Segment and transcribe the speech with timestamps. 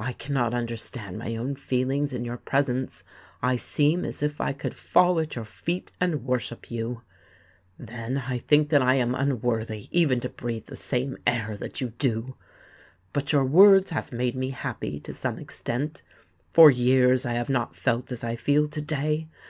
[0.00, 3.04] I cannot understand my own feelings in your presence:
[3.40, 7.02] I seem as if I could fall at your feet and worship you.
[7.78, 11.90] Then I think that I am unworthy even to breathe the same air that you
[11.98, 12.34] do.
[13.12, 16.02] But your words have made me happy to some extent:
[16.48, 19.28] for years I have not felt as I feel to day.